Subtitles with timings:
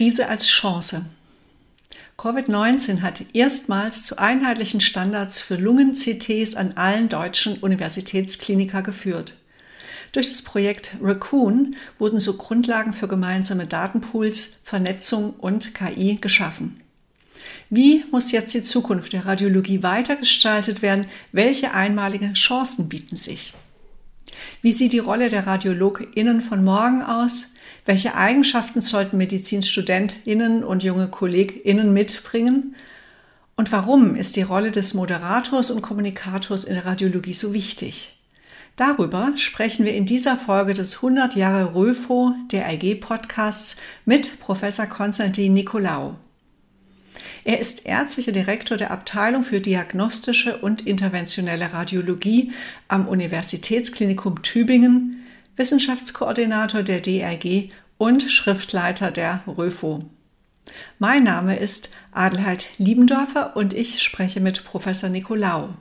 [0.00, 1.04] Krise als Chance.
[2.16, 9.34] Covid-19 hat erstmals zu einheitlichen Standards für Lungen-CTs an allen deutschen Universitätskliniker geführt.
[10.12, 16.80] Durch das Projekt Raccoon wurden so Grundlagen für gemeinsame Datenpools, Vernetzung und KI geschaffen.
[17.68, 21.08] Wie muss jetzt die Zukunft der Radiologie weitergestaltet werden?
[21.32, 23.52] Welche einmaligen Chancen bieten sich?
[24.62, 27.52] Wie sieht die Rolle der RadiologInnen von morgen aus?
[27.84, 32.76] Welche Eigenschaften sollten MedizinstudentInnen und junge KollegInnen mitbringen?
[33.56, 38.16] Und warum ist die Rolle des Moderators und Kommunikators in der Radiologie so wichtig?
[38.76, 43.76] Darüber sprechen wir in dieser Folge des 100 Jahre Röfo der IG Podcasts
[44.06, 46.14] mit Professor Konstantin Nikolaou.
[47.44, 52.52] Er ist ärztlicher Direktor der Abteilung für diagnostische und interventionelle Radiologie
[52.88, 55.26] am Universitätsklinikum Tübingen,
[55.60, 57.68] Wissenschaftskoordinator der DRG
[57.98, 60.02] und Schriftleiter der RÖFO.
[60.98, 65.74] Mein Name ist Adelheid Liebendorfer und ich spreche mit Professor Nikolaou.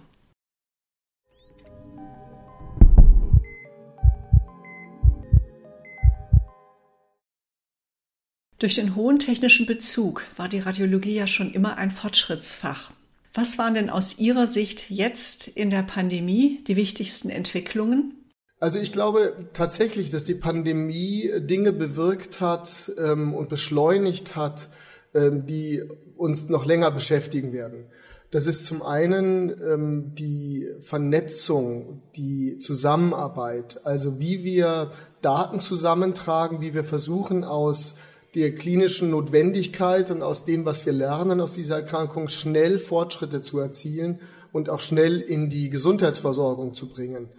[8.60, 12.92] Durch den hohen technischen Bezug war die Radiologie ja schon immer ein Fortschrittsfach.
[13.34, 18.19] Was waren denn aus Ihrer Sicht jetzt in der Pandemie die wichtigsten Entwicklungen?
[18.60, 24.70] Also ich glaube tatsächlich, dass die Pandemie Dinge bewirkt hat ähm, und beschleunigt hat,
[25.14, 25.84] ähm, die
[26.18, 27.86] uns noch länger beschäftigen werden.
[28.32, 36.74] Das ist zum einen ähm, die Vernetzung, die Zusammenarbeit, also wie wir Daten zusammentragen, wie
[36.74, 37.96] wir versuchen aus
[38.36, 43.58] der klinischen Notwendigkeit und aus dem, was wir lernen aus dieser Erkrankung, schnell Fortschritte zu
[43.58, 44.20] erzielen
[44.52, 47.30] und auch schnell in die Gesundheitsversorgung zu bringen.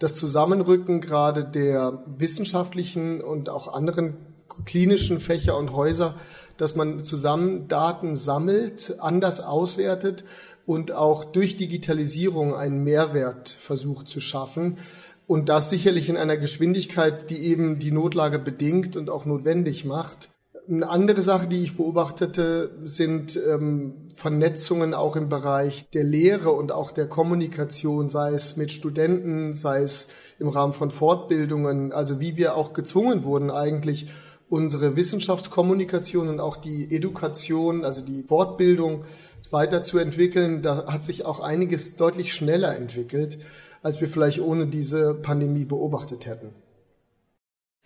[0.00, 4.16] Das Zusammenrücken gerade der wissenschaftlichen und auch anderen
[4.64, 6.14] klinischen Fächer und Häuser,
[6.56, 10.24] dass man zusammen Daten sammelt, anders auswertet
[10.64, 14.78] und auch durch Digitalisierung einen Mehrwert versucht zu schaffen.
[15.26, 20.30] Und das sicherlich in einer Geschwindigkeit, die eben die Notlage bedingt und auch notwendig macht.
[20.70, 26.70] Eine andere Sache, die ich beobachtete, sind ähm, Vernetzungen auch im Bereich der Lehre und
[26.70, 30.06] auch der Kommunikation, sei es mit Studenten, sei es
[30.38, 34.12] im Rahmen von Fortbildungen, also wie wir auch gezwungen wurden eigentlich
[34.48, 39.02] unsere Wissenschaftskommunikation und auch die Education, also die Fortbildung
[39.50, 40.62] weiterzuentwickeln.
[40.62, 43.40] Da hat sich auch einiges deutlich schneller entwickelt,
[43.82, 46.54] als wir vielleicht ohne diese Pandemie beobachtet hätten.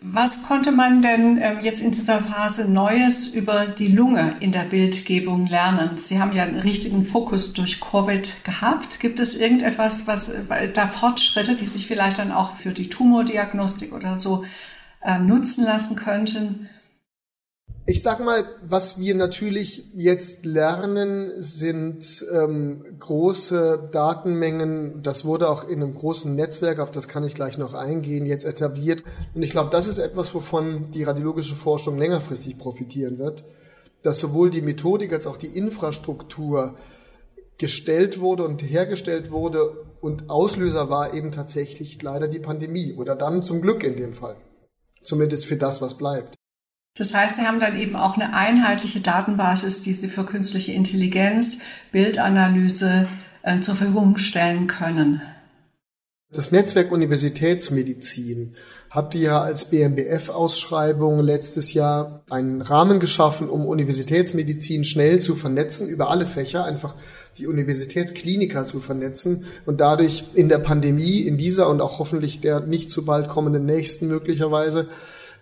[0.00, 4.64] Was konnte man denn ähm, jetzt in dieser Phase Neues über die Lunge in der
[4.64, 5.96] Bildgebung lernen?
[5.96, 9.00] Sie haben ja einen richtigen Fokus durch Covid gehabt.
[9.00, 13.94] Gibt es irgendetwas, was äh, da Fortschritte, die sich vielleicht dann auch für die Tumordiagnostik
[13.94, 14.44] oder so
[15.02, 16.68] ähm, nutzen lassen könnten?
[17.86, 25.02] Ich sag mal, was wir natürlich jetzt lernen, sind ähm, große Datenmengen.
[25.02, 28.46] Das wurde auch in einem großen Netzwerk, auf das kann ich gleich noch eingehen, jetzt
[28.46, 29.02] etabliert.
[29.34, 33.44] Und ich glaube, das ist etwas, wovon die radiologische Forschung längerfristig profitieren wird,
[34.02, 36.76] dass sowohl die Methodik als auch die Infrastruktur
[37.58, 43.42] gestellt wurde und hergestellt wurde und Auslöser war eben tatsächlich leider die Pandemie oder dann
[43.42, 44.36] zum Glück in dem Fall.
[45.02, 46.34] Zumindest für das, was bleibt.
[46.96, 51.62] Das heißt, Sie haben dann eben auch eine einheitliche Datenbasis, die Sie für künstliche Intelligenz,
[51.90, 53.08] Bildanalyse
[53.42, 55.20] äh, zur Verfügung stellen können.
[56.30, 58.54] Das Netzwerk Universitätsmedizin
[58.90, 66.10] hat ja als BMBF-Ausschreibung letztes Jahr einen Rahmen geschaffen, um Universitätsmedizin schnell zu vernetzen über
[66.10, 66.96] alle Fächer, einfach
[67.38, 72.60] die Universitätskliniker zu vernetzen und dadurch in der Pandemie, in dieser und auch hoffentlich der
[72.60, 74.88] nicht zu bald kommenden nächsten möglicherweise,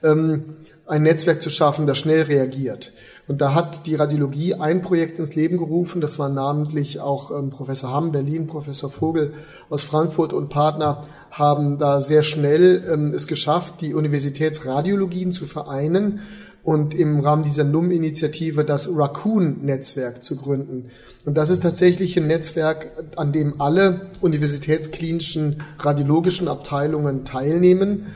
[0.02, 0.56] ähm,
[0.87, 2.93] ein Netzwerk zu schaffen, das schnell reagiert.
[3.28, 6.00] Und da hat die Radiologie ein Projekt ins Leben gerufen.
[6.00, 9.32] Das war namentlich auch ähm, Professor Hamm, Berlin, Professor Vogel
[9.70, 11.00] aus Frankfurt und Partner
[11.31, 16.20] haben da sehr schnell ähm, es geschafft, die Universitätsradiologien zu vereinen
[16.65, 20.90] und im Rahmen dieser NUM-Initiative das Raccoon-Netzwerk zu gründen.
[21.25, 28.06] Und das ist tatsächlich ein Netzwerk, an dem alle universitätsklinischen radiologischen Abteilungen teilnehmen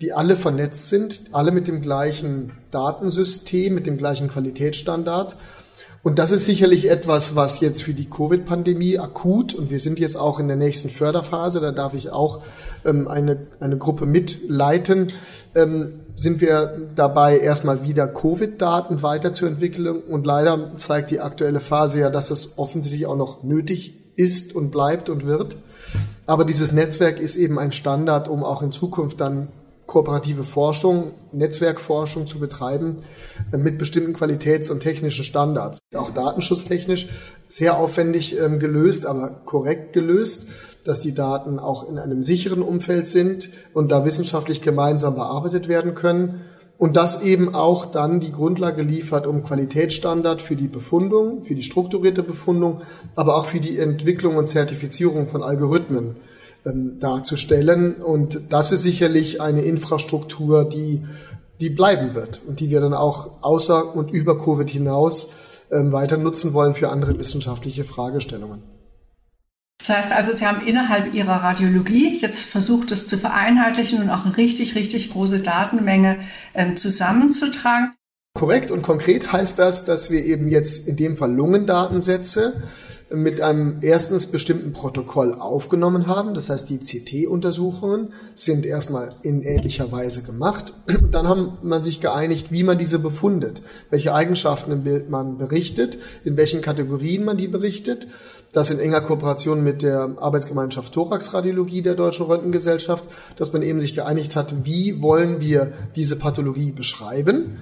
[0.00, 5.36] die alle vernetzt sind, alle mit dem gleichen Datensystem, mit dem gleichen Qualitätsstandard.
[6.04, 10.18] Und das ist sicherlich etwas, was jetzt für die Covid-Pandemie akut, und wir sind jetzt
[10.18, 12.42] auch in der nächsten Förderphase, da darf ich auch
[12.84, 15.12] ähm, eine, eine Gruppe mitleiten,
[15.54, 19.96] ähm, sind wir dabei, erstmal wieder Covid-Daten weiterzuentwickeln.
[20.02, 24.70] Und leider zeigt die aktuelle Phase ja, dass es offensichtlich auch noch nötig ist und
[24.70, 25.56] bleibt und wird.
[26.26, 29.48] Aber dieses Netzwerk ist eben ein Standard, um auch in Zukunft dann
[29.86, 33.02] kooperative Forschung, Netzwerkforschung zu betreiben
[33.52, 35.80] äh, mit bestimmten Qualitäts- und technischen Standards.
[35.94, 37.08] Auch datenschutztechnisch
[37.48, 40.46] sehr aufwendig ähm, gelöst, aber korrekt gelöst,
[40.84, 45.94] dass die Daten auch in einem sicheren Umfeld sind und da wissenschaftlich gemeinsam bearbeitet werden
[45.94, 46.42] können
[46.76, 51.62] und das eben auch dann die Grundlage liefert, um Qualitätsstandard für die Befundung, für die
[51.62, 52.82] strukturierte Befundung,
[53.14, 56.16] aber auch für die Entwicklung und Zertifizierung von Algorithmen
[56.66, 57.96] ähm, darzustellen.
[57.96, 61.02] Und das ist sicherlich eine Infrastruktur, die,
[61.60, 65.30] die bleiben wird und die wir dann auch außer und über Covid hinaus
[65.70, 68.62] ähm, weiter nutzen wollen für andere wissenschaftliche Fragestellungen.
[69.78, 74.24] Das heißt also, Sie haben innerhalb Ihrer Radiologie jetzt versucht, es zu vereinheitlichen und auch
[74.24, 76.18] eine richtig, richtig große Datenmenge
[76.54, 77.92] ähm, zusammenzutragen.
[78.34, 82.62] Korrekt und konkret heißt das, dass wir eben jetzt in dem Fall Lungendatensätze
[83.10, 86.34] mit einem erstens bestimmten Protokoll aufgenommen haben.
[86.34, 90.74] Das heißt, die CT-Untersuchungen sind erstmal in ähnlicher Weise gemacht.
[91.10, 95.98] Dann haben man sich geeinigt, wie man diese befundet, welche Eigenschaften im Bild man berichtet,
[96.24, 98.08] in welchen Kategorien man die berichtet.
[98.52, 103.04] Das in enger Kooperation mit der Arbeitsgemeinschaft Thoraxradiologie der Deutschen Röntgengesellschaft,
[103.36, 107.58] dass man eben sich geeinigt hat, wie wollen wir diese Pathologie beschreiben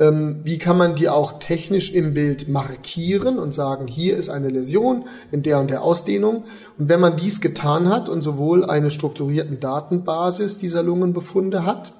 [0.00, 4.48] ähm, wie kann man die auch technisch im Bild markieren und sagen, hier ist eine
[4.48, 6.44] Läsion in der und der Ausdehnung.
[6.78, 11.92] Und wenn man dies getan hat und sowohl eine strukturierten Datenbasis dieser Lungenbefunde hat,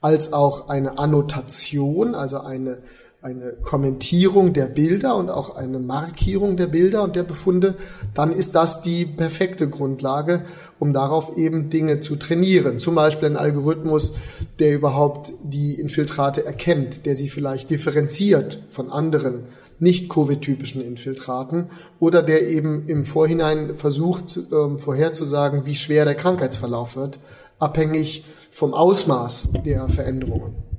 [0.00, 2.78] als auch eine Annotation, also eine
[3.22, 7.76] eine Kommentierung der Bilder und auch eine Markierung der Bilder und der Befunde,
[8.14, 10.42] dann ist das die perfekte Grundlage,
[10.80, 12.80] um darauf eben Dinge zu trainieren.
[12.80, 14.16] Zum Beispiel ein Algorithmus,
[14.58, 19.44] der überhaupt die Infiltrate erkennt, der sie vielleicht differenziert von anderen
[19.78, 21.66] nicht Covid-typischen Infiltraten
[22.00, 27.20] oder der eben im Vorhinein versucht, ähm, vorherzusagen, wie schwer der Krankheitsverlauf wird,
[27.60, 30.71] abhängig vom Ausmaß der Veränderungen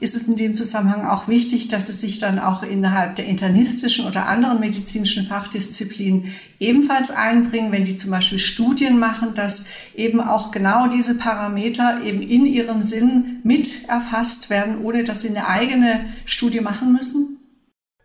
[0.00, 4.06] ist es in dem Zusammenhang auch wichtig, dass es sich dann auch innerhalb der internistischen
[4.06, 10.50] oder anderen medizinischen Fachdisziplinen ebenfalls einbringen, wenn die zum Beispiel Studien machen, dass eben auch
[10.50, 16.06] genau diese Parameter eben in ihrem Sinn mit erfasst werden, ohne dass sie eine eigene
[16.24, 17.38] Studie machen müssen?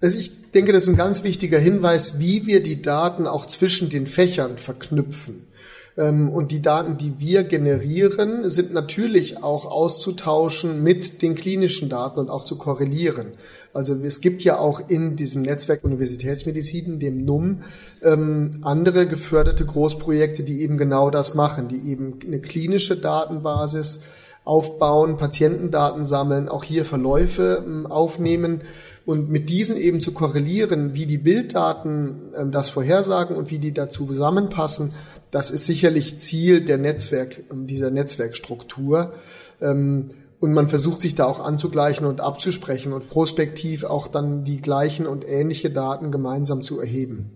[0.02, 3.90] Also ich denke, das ist ein ganz wichtiger Hinweis, wie wir die Daten auch zwischen
[3.90, 5.48] den Fächern verknüpfen.
[5.98, 12.20] Ähm, und die Daten, die wir generieren, sind natürlich auch auszutauschen mit den klinischen Daten
[12.20, 13.34] und auch zu korrelieren.
[13.74, 17.64] Also es gibt ja auch in diesem Netzwerk Universitätsmedizin, dem NUM,
[18.02, 24.02] ähm, andere geförderte Großprojekte, die eben genau das machen, die eben eine klinische Datenbasis
[24.46, 28.62] aufbauen, Patientendaten sammeln, auch hier Verläufe ähm, aufnehmen
[29.06, 34.08] und mit diesen eben zu korrelieren, wie die Bilddaten das vorhersagen und wie die dazu
[34.08, 34.94] zusammenpassen,
[35.32, 39.14] das ist sicherlich Ziel der Netzwerk, ähm, dieser Netzwerkstruktur.
[39.62, 44.62] Ähm, und man versucht sich da auch anzugleichen und abzusprechen und prospektiv auch dann die
[44.62, 47.32] gleichen und ähnliche Daten gemeinsam zu erheben.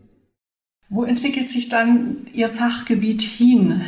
[0.89, 3.81] Wo entwickelt sich dann Ihr Fachgebiet hin?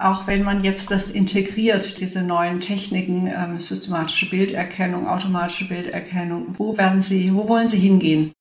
[0.00, 6.78] Auch wenn man jetzt das integriert, diese neuen Techniken, ähm, systematische Bilderkennung, automatische Bilderkennung, wo
[6.78, 8.32] werden Sie, wo wollen Sie hingehen?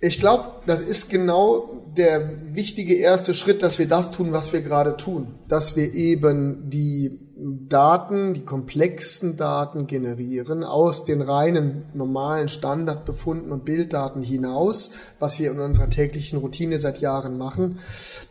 [0.00, 4.62] Ich glaube, das ist genau der wichtige erste Schritt, dass wir das tun, was wir
[4.62, 5.34] gerade tun.
[5.48, 13.66] Dass wir eben die Daten, die komplexen Daten generieren aus den reinen normalen Standardbefunden und
[13.66, 17.78] Bilddaten hinaus, was wir in unserer täglichen Routine seit Jahren machen.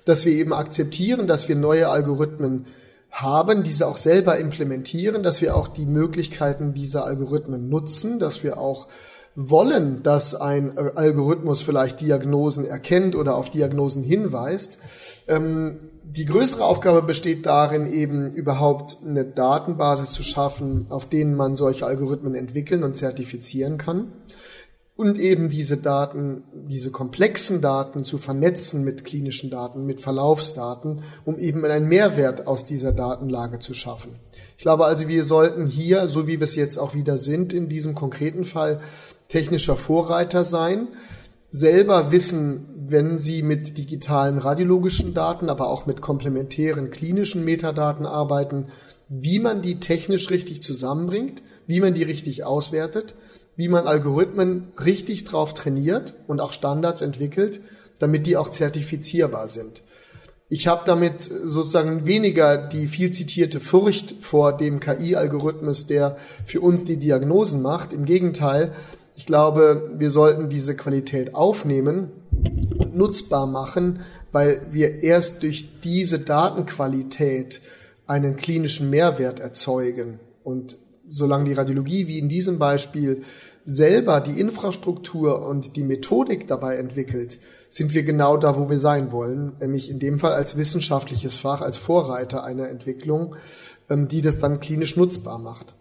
[0.05, 2.65] Dass wir eben akzeptieren, dass wir neue Algorithmen
[3.11, 8.57] haben, diese auch selber implementieren, dass wir auch die Möglichkeiten dieser Algorithmen nutzen, dass wir
[8.57, 8.87] auch
[9.35, 14.79] wollen, dass ein Algorithmus vielleicht Diagnosen erkennt oder auf Diagnosen hinweist.
[15.27, 21.55] Ähm, die größere Aufgabe besteht darin, eben überhaupt eine Datenbasis zu schaffen, auf denen man
[21.55, 24.13] solche Algorithmen entwickeln und zertifizieren kann.
[24.95, 31.37] Und eben diese Daten, diese komplexen Daten zu vernetzen mit klinischen Daten, mit Verlaufsdaten, um
[31.37, 34.11] eben einen Mehrwert aus dieser Datenlage zu schaffen.
[34.57, 37.67] Ich glaube also, wir sollten hier, so wie wir es jetzt auch wieder sind, in
[37.67, 38.79] diesem konkreten Fall
[39.27, 40.87] technischer Vorreiter sein,
[41.55, 48.67] selber wissen, wenn sie mit digitalen radiologischen Daten, aber auch mit komplementären klinischen Metadaten arbeiten,
[49.07, 53.15] wie man die technisch richtig zusammenbringt, wie man die richtig auswertet,
[53.55, 57.61] wie man Algorithmen richtig drauf trainiert und auch Standards entwickelt,
[57.99, 59.81] damit die auch zertifizierbar sind.
[60.49, 66.83] Ich habe damit sozusagen weniger die viel zitierte Furcht vor dem KI-Algorithmus, der für uns
[66.83, 67.93] die Diagnosen macht.
[67.93, 68.73] Im Gegenteil,
[69.15, 72.11] ich glaube, wir sollten diese Qualität aufnehmen
[72.77, 77.61] und nutzbar machen, weil wir erst durch diese Datenqualität
[78.07, 80.19] einen klinischen Mehrwert erzeugen.
[80.43, 83.23] Und solange die Radiologie wie in diesem Beispiel
[83.63, 89.11] selber die Infrastruktur und die Methodik dabei entwickelt, sind wir genau da, wo wir sein
[89.11, 93.35] wollen, nämlich in dem Fall als wissenschaftliches Fach, als Vorreiter einer Entwicklung,
[93.89, 95.73] ähm, die das dann klinisch nutzbar macht.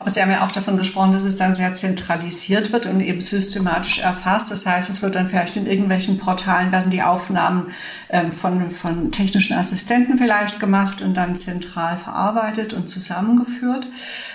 [0.00, 3.20] Aber Sie haben ja auch davon gesprochen, dass es dann sehr zentralisiert wird und eben
[3.20, 4.50] systematisch erfasst.
[4.50, 7.68] Das heißt, es wird dann vielleicht in irgendwelchen Portalen werden die Aufnahmen
[8.10, 13.86] ähm, von, von technischen Assistenten vielleicht gemacht und dann zentral verarbeitet und zusammengeführt.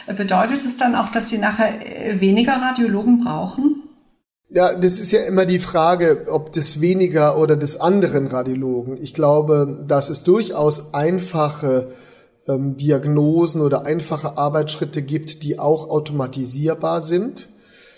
[0.08, 3.84] Bedeutet es dann auch, dass Sie nachher äh, weniger Radiologen brauchen?
[4.52, 8.98] Ja, das ist ja immer die Frage, ob des weniger oder des anderen Radiologen.
[9.00, 11.92] Ich glaube, dass es durchaus einfache
[12.50, 17.50] ähm, Diagnosen oder einfache Arbeitsschritte gibt, die auch automatisierbar sind.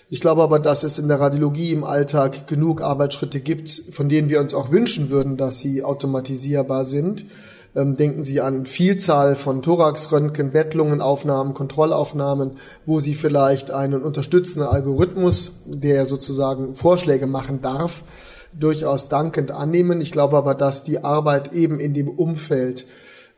[0.10, 4.30] Ich glaube aber, dass es in der Radiologie im Alltag genug Arbeitsschritte gibt, von denen
[4.30, 7.26] wir uns auch wünschen würden, dass sie automatisierbar sind.
[7.74, 15.62] Ähm, denken Sie an Vielzahl von Thoraxröntgen, Bettlungenaufnahmen, Kontrollaufnahmen, wo Sie vielleicht einen unterstützenden Algorithmus,
[15.66, 18.04] der sozusagen Vorschläge machen darf,
[18.52, 20.02] durchaus dankend annehmen.
[20.02, 22.86] Ich glaube aber, dass die Arbeit eben in dem Umfeld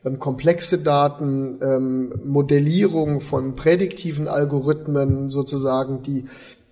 [0.05, 6.25] ähm, komplexe Daten, ähm, Modellierung von prädiktiven Algorithmen sozusagen, die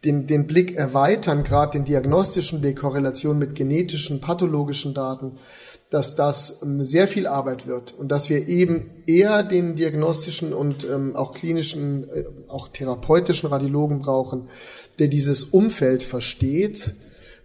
[0.03, 5.33] den, den Blick erweitern, gerade den diagnostischen Blick, Korrelation mit genetischen, pathologischen Daten,
[5.91, 10.89] dass das ähm, sehr viel Arbeit wird und dass wir eben eher den diagnostischen und
[10.89, 14.47] ähm, auch klinischen, äh, auch therapeutischen Radiologen brauchen,
[14.99, 16.95] der dieses Umfeld versteht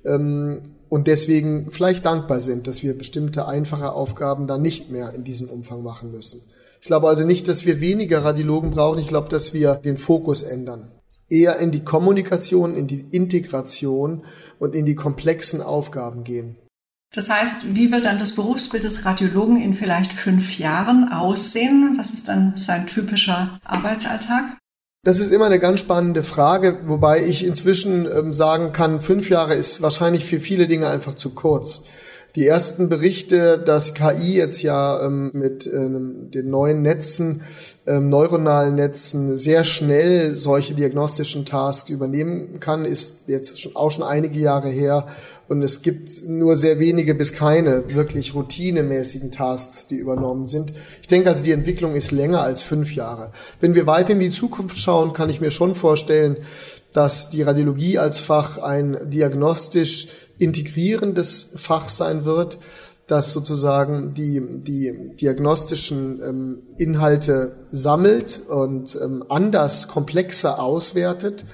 [0.05, 5.25] ähm, und deswegen vielleicht dankbar sind, dass wir bestimmte einfache Aufgaben dann nicht mehr in
[5.25, 6.43] diesem Umfang machen müssen.
[6.81, 8.99] Ich glaube also nicht, dass wir weniger Radiologen brauchen.
[9.01, 10.93] Ich glaube, dass wir den Fokus ändern.
[11.29, 14.23] Eher in die Kommunikation, in die Integration
[14.59, 16.57] und in die komplexen Aufgaben gehen.
[17.13, 21.95] Das heißt, wie wird dann das Berufsbild des Radiologen in vielleicht fünf Jahren aussehen?
[21.99, 24.59] Was ist dann sein typischer Arbeitsalltag?
[25.07, 29.55] Das ist immer eine ganz spannende Frage, wobei ich inzwischen ähm, sagen kann, fünf Jahre
[29.55, 31.85] ist wahrscheinlich für viele Dinge einfach zu kurz.
[32.35, 37.43] Die ersten Berichte, dass KI jetzt ja ähm, mit ähm, den neuen Netzen,
[37.87, 44.03] ähm, neuronalen Netzen sehr schnell solche diagnostischen Tasks übernehmen kann, ist jetzt schon, auch schon
[44.03, 45.07] einige Jahre her.
[45.49, 50.75] Und es gibt nur sehr wenige bis keine wirklich routinemäßigen Tasks, die übernommen sind.
[51.01, 53.33] Ich denke also, die Entwicklung ist länger als fünf Jahre.
[53.61, 56.37] Wenn wir weiter in die Zukunft schauen, kann ich mir schon vorstellen,
[56.93, 62.59] dass die Radiologie als Fach ein diagnostisch integrierendes Fach sein wird,
[63.07, 71.45] das sozusagen die, die diagnostischen ähm, Inhalte sammelt und ähm, anders, komplexer auswertet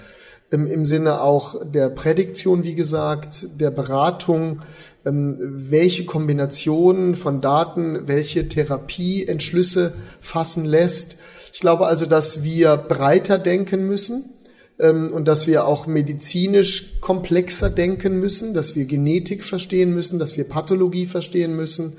[0.53, 4.61] im, im Sinne auch der Prädiktion, wie gesagt, der Beratung,
[5.05, 11.17] ähm, welche Kombinationen von Daten, welche Therapieentschlüsse fassen lässt.
[11.53, 14.27] Ich glaube also, dass wir breiter denken müssen
[14.79, 20.37] ähm, und dass wir auch medizinisch komplexer denken müssen, dass wir Genetik verstehen müssen, dass
[20.37, 21.95] wir Pathologie verstehen müssen,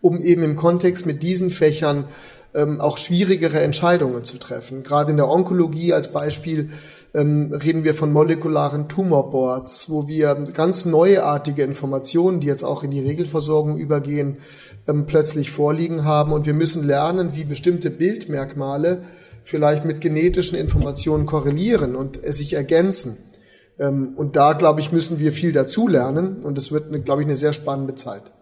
[0.00, 2.06] um eben im Kontext mit diesen Fächern
[2.54, 4.82] ähm, auch schwierigere Entscheidungen zu treffen.
[4.82, 6.70] Gerade in der Onkologie als Beispiel
[7.14, 12.90] ähm, reden wir von molekularen Tumorboards, wo wir ganz neuartige Informationen, die jetzt auch in
[12.90, 14.38] die Regelversorgung übergehen,
[14.86, 16.32] ähm, plötzlich vorliegen haben.
[16.32, 19.02] Und wir müssen lernen, wie bestimmte Bildmerkmale
[19.44, 23.16] vielleicht mit genetischen Informationen korrelieren und äh, sich ergänzen.
[23.78, 26.44] Ähm, und da, glaube ich, müssen wir viel dazulernen.
[26.44, 28.32] Und es wird, glaube ich, eine sehr spannende Zeit.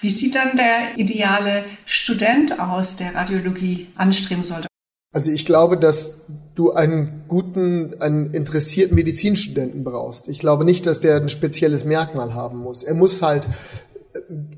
[0.00, 4.66] Wie sieht dann der ideale Student aus, der Radiologie anstreben sollte?
[5.12, 6.22] Also ich glaube, dass
[6.54, 10.28] du einen guten, einen interessierten Medizinstudenten brauchst.
[10.28, 12.82] Ich glaube nicht, dass der ein spezielles Merkmal haben muss.
[12.82, 13.46] Er muss halt,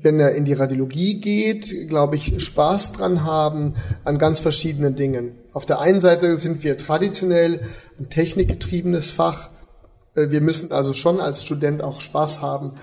[0.01, 5.31] wenn er in die Radiologie geht, glaube ich, Spaß dran haben an ganz verschiedenen Dingen.
[5.51, 7.61] Auf der einen Seite sind wir traditionell
[7.99, 9.51] ein technikgetriebenes Fach.
[10.13, 12.73] Wir müssen also schon als Student auch Spaß haben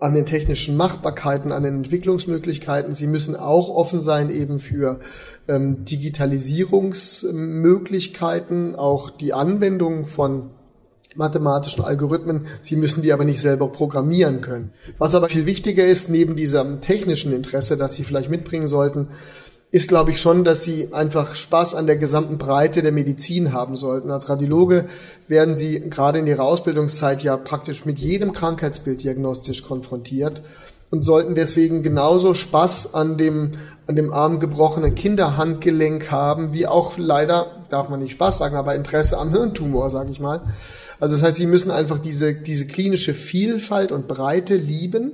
[0.00, 2.94] an den technischen Machbarkeiten, an den Entwicklungsmöglichkeiten.
[2.94, 4.98] Sie müssen auch offen sein eben für
[5.46, 10.50] ähm, Digitalisierungsmöglichkeiten, auch die Anwendung von
[11.14, 12.46] mathematischen Algorithmen.
[12.62, 14.72] Sie müssen die aber nicht selber programmieren können.
[14.98, 19.08] Was aber viel wichtiger ist, neben diesem technischen Interesse, das Sie vielleicht mitbringen sollten,
[19.72, 23.76] ist, glaube ich, schon, dass sie einfach Spaß an der gesamten Breite der Medizin haben
[23.76, 24.10] sollten.
[24.10, 24.86] Als Radiologe
[25.28, 30.42] werden sie gerade in ihrer Ausbildungszeit ja praktisch mit jedem Krankheitsbild diagnostisch konfrontiert
[30.90, 33.52] und sollten deswegen genauso Spaß an dem,
[33.86, 38.74] an dem arm gebrochenen Kinderhandgelenk haben, wie auch leider, darf man nicht Spaß sagen, aber
[38.74, 40.42] Interesse am Hirntumor, sage ich mal.
[40.98, 45.12] Also das heißt, sie müssen einfach diese, diese klinische Vielfalt und Breite lieben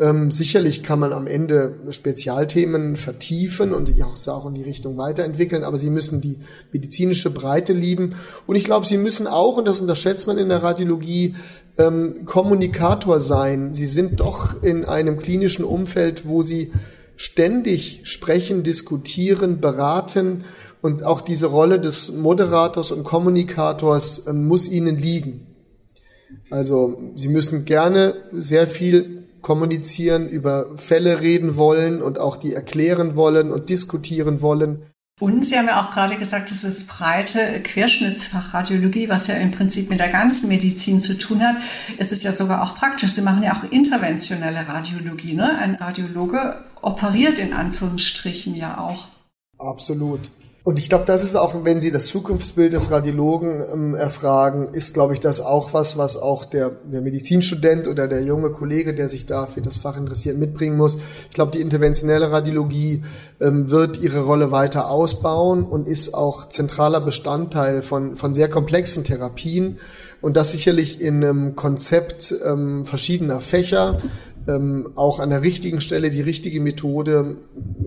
[0.00, 5.62] Ähm, sicherlich kann man am Ende Spezialthemen vertiefen und die auch, in die Richtung weiterentwickeln,
[5.62, 6.38] aber sie müssen die
[6.72, 8.14] medizinische Breite lieben.
[8.46, 11.34] Und ich glaube, sie müssen auch, und das unterschätzt man in der Radiologie,
[11.76, 13.74] ähm, Kommunikator sein.
[13.74, 16.72] Sie sind doch in einem klinischen Umfeld, wo sie
[17.16, 20.44] ständig sprechen, diskutieren, beraten
[20.80, 25.46] und auch diese Rolle des Moderators und Kommunikators äh, muss ihnen liegen.
[26.48, 33.16] Also sie müssen gerne sehr viel kommunizieren, über Fälle reden wollen und auch die erklären
[33.16, 34.84] wollen und diskutieren wollen.
[35.20, 39.90] Und Sie haben ja auch gerade gesagt, es ist breite Querschnittsfachradiologie, was ja im Prinzip
[39.90, 41.56] mit der ganzen Medizin zu tun hat.
[41.98, 43.12] Es ist ja sogar auch praktisch.
[43.12, 45.34] Sie machen ja auch interventionelle Radiologie.
[45.34, 45.58] Ne?
[45.58, 49.08] Ein Radiologe operiert in Anführungsstrichen ja auch.
[49.58, 50.30] Absolut.
[50.62, 54.92] Und ich glaube, das ist auch, wenn Sie das Zukunftsbild des Radiologen ähm, erfragen, ist,
[54.92, 59.08] glaube ich, das auch was, was auch der, der Medizinstudent oder der junge Kollege, der
[59.08, 60.98] sich da für das Fach interessiert, mitbringen muss.
[61.30, 63.02] Ich glaube, die interventionelle Radiologie
[63.40, 69.02] ähm, wird ihre Rolle weiter ausbauen und ist auch zentraler Bestandteil von, von sehr komplexen
[69.02, 69.78] Therapien
[70.20, 74.00] und das sicherlich in einem Konzept ähm, verschiedener Fächer,
[74.48, 77.36] ähm, auch an der richtigen Stelle die richtige Methode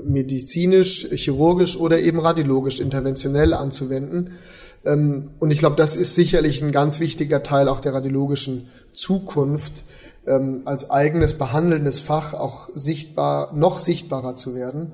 [0.06, 4.32] medizinisch, chirurgisch oder eben radiologisch interventionell anzuwenden.
[4.86, 9.84] Ähm, und ich glaube, das ist sicherlich ein ganz wichtiger Teil auch der radiologischen Zukunft,
[10.28, 14.94] ähm, als eigenes behandelndes Fach auch sichtbar, noch sichtbarer zu werden.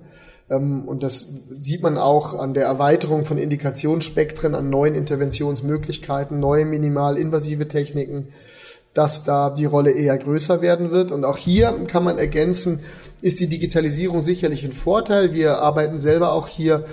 [0.50, 6.66] Ähm, und das sieht man auch an der Erweiterung von Indikationsspektren, an neuen Interventionsmöglichkeiten, neue
[6.66, 8.30] minimalinvasive Techniken
[9.00, 11.14] dass da die Rolle eher größer werden wird.
[11.14, 12.82] Und auch hier kann man ergänzen,
[13.22, 15.34] ist die Digitalisierung sicherlich ein Vorteil.
[15.34, 16.84] Wir arbeiten selber auch hier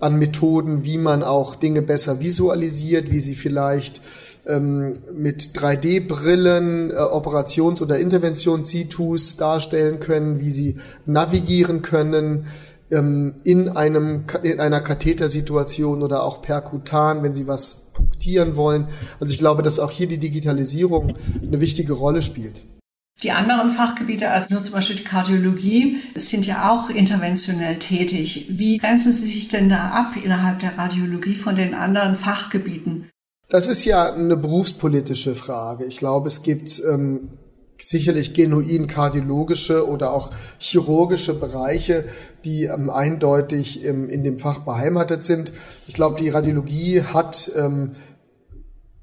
[0.00, 4.00] an Methoden, wie man auch Dinge besser visualisiert, wie sie vielleicht
[4.44, 12.46] ähm, mit 3D-Brillen äh, Operations- oder Interventions-Situs darstellen können, wie sie navigieren können
[12.90, 18.88] ähm, in einem in einer Kathetersituation oder auch perkutan, wenn sie was punktieren wollen.
[19.20, 22.62] Also ich glaube, dass auch hier die Digitalisierung eine wichtige Rolle spielt.
[23.22, 28.46] Die anderen Fachgebiete, also nur zum Beispiel die Kardiologie, sind ja auch interventionell tätig.
[28.50, 33.08] Wie grenzen Sie sich denn da ab innerhalb der Radiologie von den anderen Fachgebieten?
[33.48, 35.84] Das ist ja eine berufspolitische Frage.
[35.84, 37.28] Ich glaube, es gibt ähm,
[37.88, 42.04] sicherlich genuin kardiologische oder auch chirurgische Bereiche,
[42.44, 45.52] die ähm, eindeutig ähm, in dem Fach beheimatet sind.
[45.86, 47.92] Ich glaube, die Radiologie hat ähm,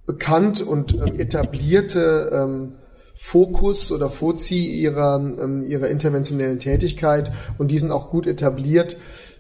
[0.06, 2.74] bekannt und ähm, etablierte ähm,
[3.22, 8.96] Fokus oder Fozi ihrer, ähm, ihrer interventionellen Tätigkeit und die sind auch gut etabliert.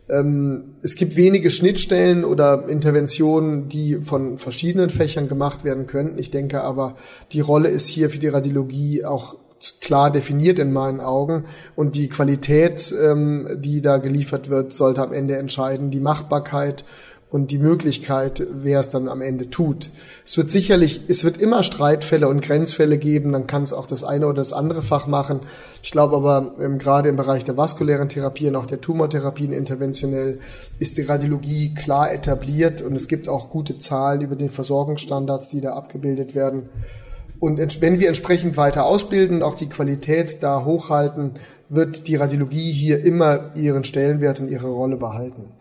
[0.10, 6.20] Ähm, es gibt wenige Schnittstellen oder Interventionen, die von verschiedenen Fächern gemacht werden könnten.
[6.20, 6.96] Ich denke aber,
[7.32, 9.36] die Rolle ist hier für die Radiologie auch
[9.82, 11.46] klar definiert in meinen Augen
[11.76, 15.92] und die Qualität, ähm, die da geliefert wird, sollte am Ende entscheiden.
[15.92, 16.86] Die Machbarkeit
[17.32, 19.92] und die Möglichkeit, wer es dann am Ende tut.
[20.26, 24.04] Es wird sicherlich, es wird immer Streitfälle und Grenzfälle geben, dann kann es auch das
[24.04, 25.42] eine oder das andere Fach machen.
[25.84, 30.40] Ich glaube aber, ähm, gerade im Bereich der vaskulären Therapie und auch der Tumortherapien interventionell
[30.80, 35.62] ist die Radiologie klar etabliert und es gibt auch gute Zahlen über den Versorgungsstandards, die
[35.62, 36.70] da abgebildet werden.
[37.40, 41.36] Und wenn wir entsprechend weiter ausbilden, auch die Qualität da hochhalten,
[41.70, 45.59] wird die Radiologie hier immer ihren Stellenwert und ihre Rolle behalten.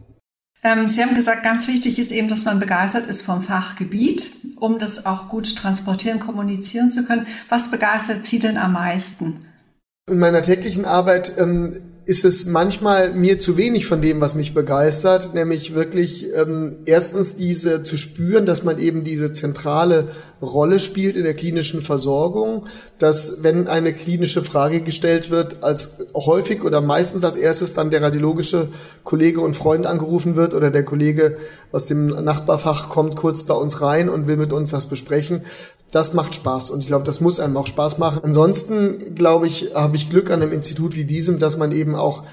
[0.62, 4.78] Ähm, Sie haben gesagt, ganz wichtig ist eben, dass man begeistert ist vom Fachgebiet, um
[4.78, 7.26] das auch gut transportieren, kommunizieren zu können.
[7.48, 9.46] Was begeistert Sie denn am meisten?
[10.10, 14.54] In meiner täglichen Arbeit ähm, ist es manchmal mir zu wenig von dem, was mich
[14.54, 20.08] begeistert, nämlich wirklich ähm, erstens diese zu spüren, dass man eben diese zentrale
[20.40, 22.66] Rolle spielt in der klinischen Versorgung,
[22.98, 28.02] dass wenn eine klinische Frage gestellt wird, als häufig oder meistens als erstes dann der
[28.02, 28.68] radiologische
[29.04, 31.36] Kollege und Freund angerufen wird oder der Kollege
[31.72, 35.42] aus dem Nachbarfach kommt kurz bei uns rein und will mit uns das besprechen,
[35.90, 38.20] das macht Spaß und ich glaube, das muss einem auch Spaß machen.
[38.22, 42.24] Ansonsten, glaube ich, habe ich Glück an einem Institut wie diesem, dass man eben auch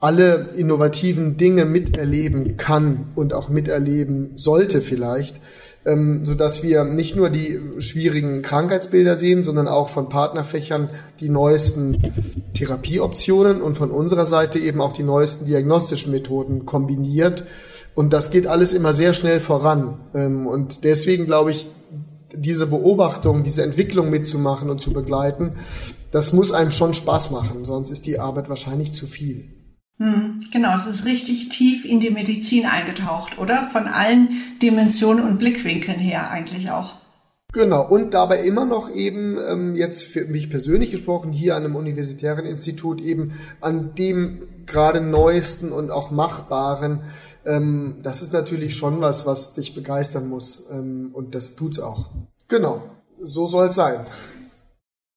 [0.00, 5.40] alle innovativen Dinge miterleben kann und auch miterleben sollte vielleicht,
[5.86, 11.28] ähm, so dass wir nicht nur die schwierigen Krankheitsbilder sehen, sondern auch von Partnerfächern die
[11.28, 12.12] neuesten
[12.54, 17.44] Therapieoptionen und von unserer Seite eben auch die neuesten diagnostischen Methoden kombiniert.
[17.94, 20.00] Und das geht alles immer sehr schnell voran.
[20.14, 21.68] Ähm, und deswegen glaube ich,
[22.34, 25.52] diese Beobachtung, diese Entwicklung mitzumachen und zu begleiten,
[26.10, 29.55] das muss einem schon Spaß machen, sonst ist die Arbeit wahrscheinlich zu viel.
[29.98, 33.68] Hm, genau, es ist richtig tief in die Medizin eingetaucht, oder?
[33.70, 34.28] Von allen
[34.62, 36.96] Dimensionen und Blickwinkeln her eigentlich auch.
[37.52, 41.76] Genau, und dabei immer noch eben, ähm, jetzt für mich persönlich gesprochen, hier an einem
[41.76, 43.32] universitären Institut eben
[43.62, 47.00] an dem gerade neuesten und auch machbaren,
[47.46, 50.66] ähm, das ist natürlich schon was, was dich begeistern muss.
[50.70, 52.10] Ähm, und das tut's auch.
[52.48, 52.82] Genau,
[53.18, 54.00] so soll es sein.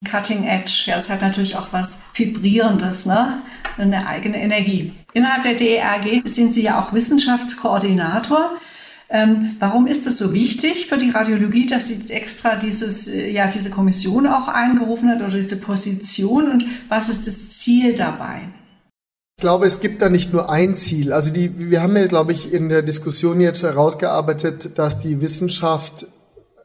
[0.08, 3.42] Cutting Edge, ja, es hat natürlich auch was Vibrierendes, ne?
[3.76, 4.94] Eine eigene Energie.
[5.12, 8.56] Innerhalb der DERG sind Sie ja auch Wissenschaftskoordinator.
[9.10, 13.48] Ähm, warum ist es so wichtig für die Radiologie, dass sie extra dieses, äh, ja,
[13.48, 18.42] diese Kommission auch eingerufen hat oder diese Position und was ist das Ziel dabei?
[19.36, 21.12] Ich glaube, es gibt da nicht nur ein Ziel.
[21.12, 26.06] Also die, wir haben ja, glaube ich, in der Diskussion jetzt herausgearbeitet, dass die Wissenschaft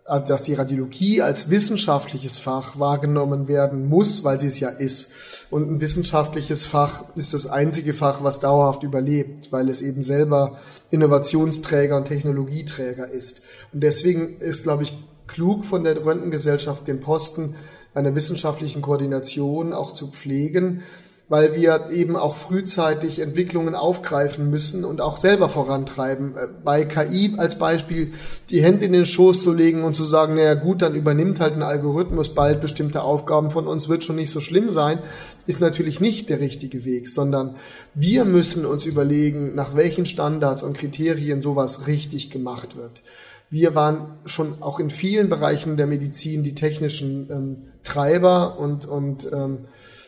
[0.06, 5.12] dass die Radiologie als wissenschaftliches Fach wahrgenommen werden muss, weil sie es ja ist.
[5.50, 10.60] Und ein wissenschaftliches Fach ist das einzige Fach, was dauerhaft überlebt, weil es eben selber
[10.91, 13.41] Innovationsträger und Technologieträger ist.
[13.74, 14.94] Und deswegen ist, glaube ich,
[15.26, 17.56] klug von der Röntgengesellschaft den Posten
[17.96, 20.84] einer wissenschaftlichen Koordination auch zu pflegen,
[21.27, 26.35] weil wir eben auch frühzeitig Entwicklungen aufgreifen müssen und auch selber vorantreiben.
[26.35, 28.13] Äh, bei KI als Beispiel
[28.51, 31.53] die Hände in den Schoß zu legen und zu sagen, naja gut, dann übernimmt halt
[31.53, 34.99] ein Algorithmus bald bestimmte Aufgaben von uns, wird schon nicht so schlimm sein,
[35.47, 37.55] ist natürlich nicht der richtige Weg, sondern
[37.95, 43.01] wir müssen uns überlegen, nach welchen Standards und Kriterien sowas richtig gemacht wird.
[43.49, 49.31] Wir waren schon auch in vielen Bereichen der Medizin die technischen ähm, Treiber und, und
[49.31, 49.59] ähm,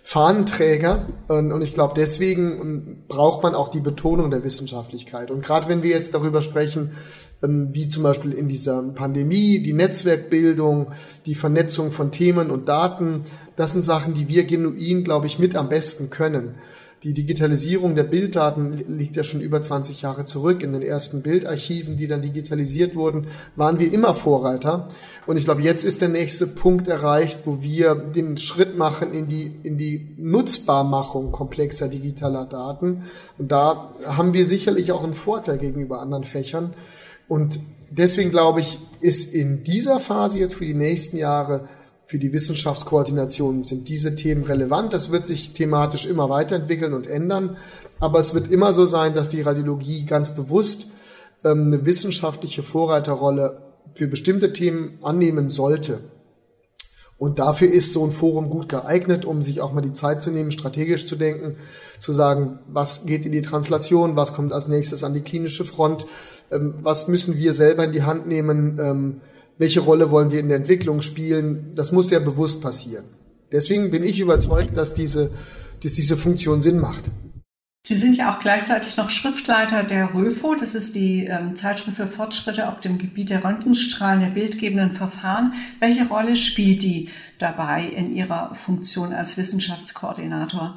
[0.09, 1.05] Fahnenträger.
[1.27, 5.31] Und, und ich glaube, deswegen braucht man auch die Betonung der Wissenschaftlichkeit.
[5.31, 6.91] Und gerade wenn wir jetzt darüber sprechen,
[7.43, 10.93] ähm, wie zum Beispiel in dieser Pandemie, die Netzwerkbildung,
[11.25, 13.25] die Vernetzung von Themen und Daten,
[13.57, 16.55] das sind Sachen, die wir genuin, glaube ich, mit am besten können.
[17.03, 20.63] Die Digitalisierung der Bilddaten liegt ja schon über 20 Jahre zurück.
[20.63, 24.87] In den ersten Bildarchiven, die dann digitalisiert wurden, waren wir immer Vorreiter.
[25.27, 29.27] Und ich glaube, jetzt ist der nächste Punkt erreicht, wo wir den Schritt machen in
[29.27, 33.03] die, in die Nutzbarmachung komplexer digitaler Daten.
[33.37, 36.73] Und da haben wir sicherlich auch einen Vorteil gegenüber anderen Fächern.
[37.27, 37.59] Und
[37.91, 41.67] deswegen glaube ich, ist in dieser Phase jetzt für die nächsten Jahre
[42.07, 44.93] für die Wissenschaftskoordination sind diese Themen relevant.
[44.93, 47.57] Das wird sich thematisch immer weiterentwickeln und ändern.
[47.99, 50.87] Aber es wird immer so sein, dass die Radiologie ganz bewusst
[51.43, 53.61] ähm, eine wissenschaftliche Vorreiterrolle
[53.93, 55.99] für bestimmte Themen annehmen sollte.
[57.17, 60.31] Und dafür ist so ein Forum gut geeignet, um sich auch mal die Zeit zu
[60.31, 61.57] nehmen, strategisch zu denken,
[61.99, 66.05] zu sagen, was geht in die Translation, was kommt als nächstes an die klinische Front,
[66.51, 69.21] ähm, was müssen wir selber in die Hand nehmen, ähm,
[69.57, 73.05] welche Rolle wollen wir in der Entwicklung spielen, das muss sehr bewusst passieren.
[73.51, 75.31] Deswegen bin ich überzeugt, dass diese,
[75.83, 77.11] dass diese Funktion Sinn macht.
[77.87, 82.05] Sie sind ja auch gleichzeitig noch Schriftleiter der RÖFO, das ist die ähm, Zeitschrift für
[82.07, 85.53] Fortschritte auf dem Gebiet der Röntgenstrahlen der bildgebenden Verfahren.
[85.79, 90.75] Welche Rolle spielt die dabei in Ihrer Funktion als Wissenschaftskoordinator?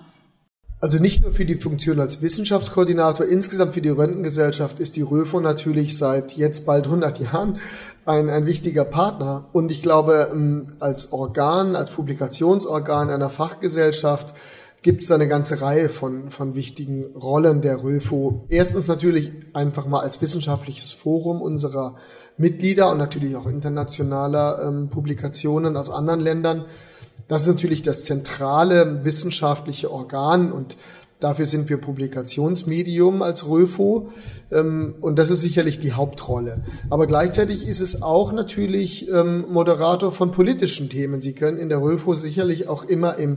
[0.82, 5.40] Also nicht nur für die Funktion als Wissenschaftskoordinator, insgesamt für die Röntgengesellschaft ist die RÖFO
[5.40, 7.58] natürlich seit jetzt bald 100 Jahren
[8.06, 9.44] ein, ein wichtiger Partner.
[9.52, 14.32] Und ich glaube, ähm, als Organ, als Publikationsorgan einer Fachgesellschaft
[14.80, 18.46] gibt es eine ganze Reihe von, von wichtigen Rollen der RÖFO.
[18.48, 21.96] Erstens natürlich einfach mal als wissenschaftliches Forum unserer
[22.38, 26.64] Mitglieder und natürlich auch internationaler ähm, Publikationen aus anderen Ländern
[27.30, 30.76] das ist natürlich das zentrale wissenschaftliche Organ und
[31.20, 34.08] dafür sind wir Publikationsmedium als RÖFO
[34.50, 36.64] ähm, und das ist sicherlich die Hauptrolle.
[36.90, 41.20] Aber gleichzeitig ist es auch natürlich ähm, Moderator von politischen Themen.
[41.20, 43.36] Sie können in der RÖFO sicherlich auch immer im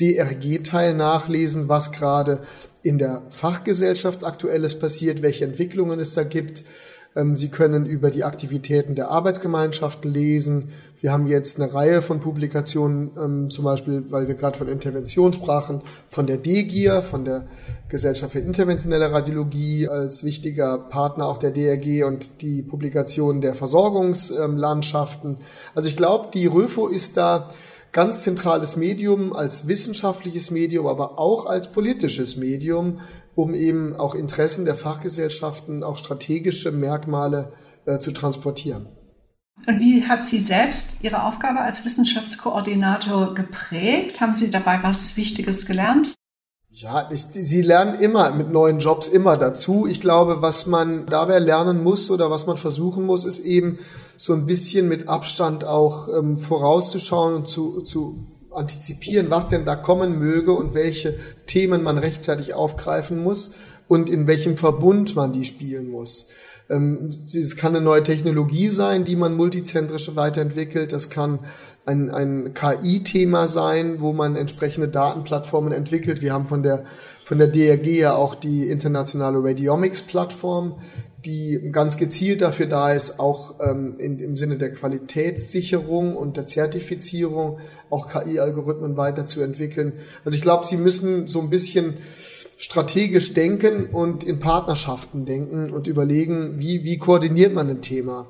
[0.00, 2.42] DRG-Teil nachlesen, was gerade
[2.84, 6.62] in der Fachgesellschaft aktuelles passiert, welche Entwicklungen es da gibt.
[7.14, 10.70] Ähm, Sie können über die Aktivitäten der Arbeitsgemeinschaften lesen.
[11.00, 15.32] Wir haben jetzt eine Reihe von Publikationen, ähm, zum Beispiel, weil wir gerade von Intervention
[15.32, 17.46] sprachen, von der DGIR, von der
[17.88, 25.38] Gesellschaft für interventionelle Radiologie als wichtiger Partner auch der DRG und die Publikation der Versorgungslandschaften.
[25.74, 27.48] Also ich glaube, die RÖFO ist da
[27.92, 33.00] ganz zentrales Medium als wissenschaftliches Medium, aber auch als politisches Medium,
[33.34, 37.52] um eben auch Interessen der Fachgesellschaften, auch strategische Merkmale
[37.86, 38.86] äh, zu transportieren.
[39.66, 44.20] Und wie hat Sie selbst Ihre Aufgabe als Wissenschaftskoordinator geprägt?
[44.20, 46.14] Haben Sie dabei was Wichtiges gelernt?
[46.74, 49.86] Ja, ich, Sie lernen immer mit neuen Jobs immer dazu.
[49.86, 53.78] Ich glaube, was man dabei lernen muss oder was man versuchen muss, ist eben
[54.16, 58.16] so ein bisschen mit Abstand auch ähm, vorauszuschauen und zu, zu
[58.54, 63.54] antizipieren, was denn da kommen möge und welche Themen man rechtzeitig aufgreifen muss
[63.88, 66.28] und in welchem Verbund man die spielen muss.
[66.70, 70.92] Ähm, es kann eine neue Technologie sein, die man multizentrisch weiterentwickelt.
[70.92, 71.40] Das kann
[71.84, 76.22] ein, ein KI-Thema sein, wo man entsprechende Datenplattformen entwickelt.
[76.22, 76.84] Wir haben von der,
[77.24, 80.76] von der DRG ja auch die internationale Radiomics-Plattform,
[81.24, 86.46] die ganz gezielt dafür da ist, auch ähm, in, im Sinne der Qualitätssicherung und der
[86.46, 87.58] Zertifizierung
[87.90, 89.92] auch KI-Algorithmen weiterzuentwickeln.
[90.24, 91.94] Also ich glaube, sie müssen so ein bisschen
[92.56, 98.28] strategisch denken und in Partnerschaften denken und überlegen, wie, wie koordiniert man ein Thema.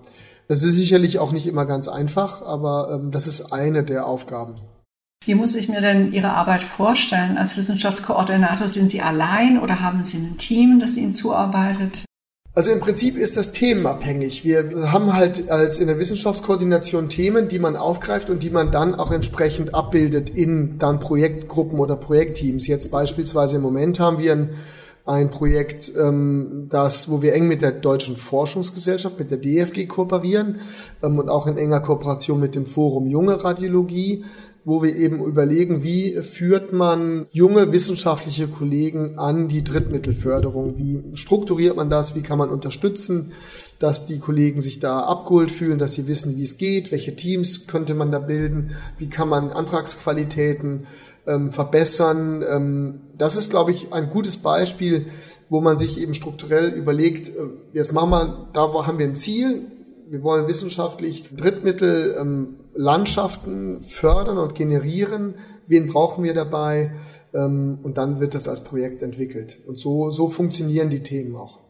[0.49, 4.55] Das ist sicherlich auch nicht immer ganz einfach, aber ähm, das ist eine der Aufgaben.
[5.25, 7.39] Wie muss ich mir denn Ihre Arbeit vorstellen?
[7.39, 12.05] Als Wissenschaftskoordinator sind Sie allein oder haben Sie ein Team, das Ihnen zuarbeitet?
[12.55, 14.45] Also im Prinzip ist das themenabhängig.
[14.45, 18.95] Wir haben halt als in der Wissenschaftskoordination Themen, die man aufgreift und die man dann
[18.95, 22.67] auch entsprechend abbildet in dann Projektgruppen oder Projektteams.
[22.67, 24.51] Jetzt beispielsweise im Moment haben wir ein,
[25.07, 30.61] ein Projekt, ähm, das, wo wir eng mit der Deutschen Forschungsgesellschaft, mit der DFG kooperieren
[31.03, 34.27] ähm, und auch in enger Kooperation mit dem Forum Junge Radiologie
[34.65, 40.79] wo wir eben überlegen, wie führt man junge wissenschaftliche Kollegen an die Drittmittelförderung?
[40.79, 42.15] Wie strukturiert man das?
[42.15, 43.33] Wie kann man unterstützen,
[43.81, 46.93] dass die Kollegen sich da abgeholt fühlen, dass sie wissen, wie es geht?
[46.93, 48.77] Welche Teams könnte man da bilden?
[48.99, 50.87] Wie kann man Antragsqualitäten
[51.27, 52.45] ähm, verbessern?
[52.49, 55.07] Ähm, das ist, glaube ich, ein gutes Beispiel,
[55.49, 59.67] wo man sich eben strukturell überlegt, äh, jetzt machen wir, da haben wir ein Ziel,
[60.09, 65.35] wir wollen wissenschaftlich Drittmittel ähm, Landschaften fördern und generieren.
[65.67, 66.93] Wen brauchen wir dabei?
[67.35, 69.59] Ähm, und dann wird das als Projekt entwickelt.
[69.67, 71.63] Und so, so funktionieren die Themen auch.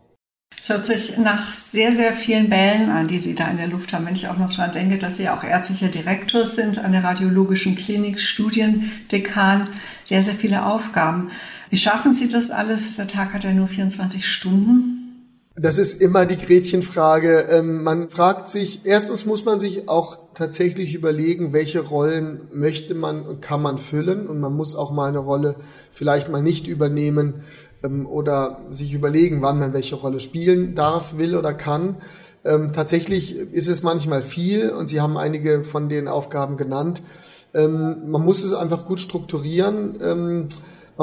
[0.58, 3.92] Es hört sich nach sehr, sehr vielen Bällen an, die Sie da in der Luft
[3.92, 4.06] haben.
[4.06, 7.74] Wenn ich auch noch daran denke, dass Sie auch ärztlicher Direktor sind an der Radiologischen
[7.74, 9.68] Klinik, Studiendekan,
[10.04, 11.30] sehr, sehr viele Aufgaben.
[11.70, 12.94] Wie schaffen Sie das alles?
[12.94, 15.01] Der Tag hat ja nur 24 Stunden.
[15.54, 17.46] Das ist immer die Gretchenfrage.
[17.50, 23.22] Ähm, man fragt sich, erstens muss man sich auch tatsächlich überlegen, welche Rollen möchte man
[23.22, 24.26] und kann man füllen.
[24.28, 25.56] Und man muss auch mal eine Rolle
[25.92, 27.42] vielleicht mal nicht übernehmen
[27.84, 31.96] ähm, oder sich überlegen, wann man welche Rolle spielen darf, will oder kann.
[32.46, 37.02] Ähm, tatsächlich ist es manchmal viel und Sie haben einige von den Aufgaben genannt.
[37.54, 40.48] man muss es einfach gut strukturieren.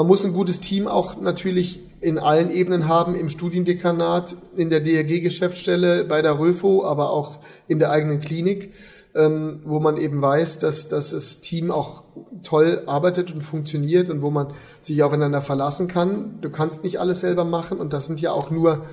[0.00, 4.80] Man muss ein gutes Team auch natürlich in allen Ebenen haben, im Studiendekanat, in der
[4.80, 8.72] DRG-Geschäftsstelle, bei der RÖFO, aber auch in der eigenen Klinik,
[9.14, 12.04] ähm, wo man eben weiß, dass, dass das Team auch
[12.42, 16.38] toll arbeitet und funktioniert und wo man sich aufeinander verlassen kann.
[16.40, 18.86] Du kannst nicht alles selber machen und das sind ja auch nur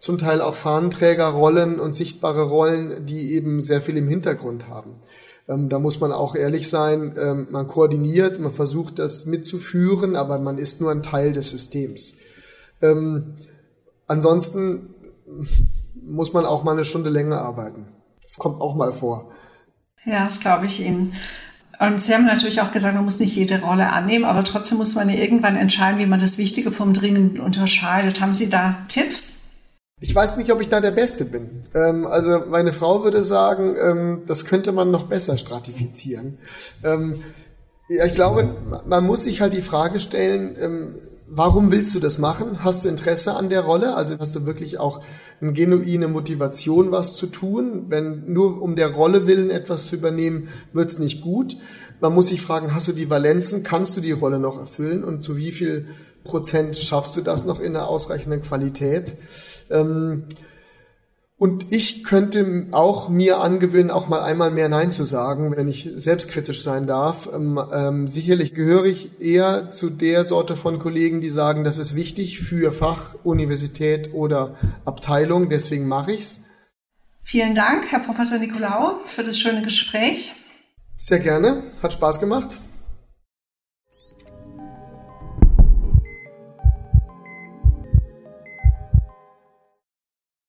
[0.00, 4.94] zum Teil auch Fahnenträgerrollen und sichtbare Rollen, die eben sehr viel im Hintergrund haben.
[5.48, 10.38] Ähm, da muss man auch ehrlich sein, ähm, man koordiniert, man versucht das mitzuführen, aber
[10.38, 12.16] man ist nur ein Teil des Systems.
[12.80, 13.34] Ähm,
[14.06, 14.94] ansonsten
[15.94, 17.86] muss man auch mal eine Stunde länger arbeiten.
[18.22, 19.30] Das kommt auch mal vor.
[20.04, 21.14] Ja, das glaube ich Ihnen.
[21.80, 24.94] Und Sie haben natürlich auch gesagt, man muss nicht jede Rolle annehmen, aber trotzdem muss
[24.94, 28.20] man ja irgendwann entscheiden, wie man das Wichtige vom Dringenden unterscheidet.
[28.20, 29.33] Haben Sie da Tipps?
[30.04, 31.62] Ich weiß nicht, ob ich da der Beste bin.
[31.72, 36.36] Ähm, also meine Frau würde sagen, ähm, das könnte man noch besser stratifizieren.
[36.82, 37.22] Ähm,
[37.88, 38.54] ja, ich glaube,
[38.86, 40.94] man muss sich halt die Frage stellen, ähm,
[41.26, 42.62] Warum willst du das machen?
[42.62, 43.96] Hast du Interesse an der Rolle?
[43.96, 45.00] Also hast du wirklich auch
[45.40, 47.86] eine genuine Motivation, was zu tun?
[47.88, 51.56] Wenn nur um der Rolle willen etwas zu übernehmen, wird's nicht gut.
[52.00, 53.62] Man muss sich fragen, hast du die Valenzen?
[53.62, 55.02] Kannst du die Rolle noch erfüllen?
[55.02, 55.86] Und zu wie viel
[56.24, 59.14] Prozent schaffst du das noch in einer ausreichenden Qualität?
[59.70, 60.24] Ähm,
[61.36, 65.90] und ich könnte auch mir angewöhnen, auch mal einmal mehr Nein zu sagen, wenn ich
[65.96, 67.28] selbstkritisch sein darf.
[67.34, 71.96] Ähm, ähm, sicherlich gehöre ich eher zu der Sorte von Kollegen, die sagen, das ist
[71.96, 76.40] wichtig für Fach, Universität oder Abteilung, deswegen mache ich's.
[77.22, 80.34] Vielen Dank, Herr Professor Nikolaou, für das schöne Gespräch.
[80.96, 82.56] Sehr gerne, hat Spaß gemacht.